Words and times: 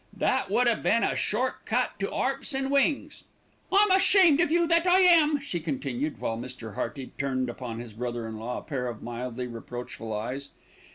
"That 0.17 0.49
would 0.49 0.67
'ave 0.67 0.81
been 0.81 1.03
a 1.03 1.15
short 1.15 1.63
cut 1.65 1.91
to 1.99 2.07
'arps 2.07 2.55
an' 2.55 2.71
wings." 2.71 3.23
"I'm 3.71 3.91
ashamed 3.91 4.39
of 4.39 4.49
you, 4.49 4.65
that 4.65 4.87
I 4.87 5.01
am," 5.01 5.39
she 5.39 5.59
continued, 5.59 6.19
while 6.19 6.39
Mr. 6.39 6.73
Hearty 6.73 7.11
turned 7.19 7.51
upon 7.51 7.77
his 7.77 7.93
brother 7.93 8.27
in 8.27 8.39
law 8.39 8.57
a 8.57 8.63
pair 8.63 8.87
of 8.87 9.03
mildly 9.03 9.45
reproachful 9.45 10.11
eyes. 10.11 10.49